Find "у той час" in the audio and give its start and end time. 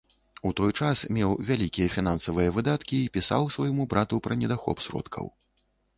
0.49-0.97